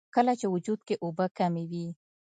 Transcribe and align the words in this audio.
کله 0.15 0.33
چې 0.39 0.45
وجود 0.53 0.79
کښې 0.87 0.95
اوبۀ 1.03 1.25
کمې 1.37 1.63
وي 1.71 1.87